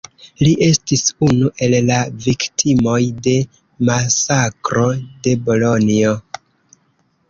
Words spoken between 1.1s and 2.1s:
unu el la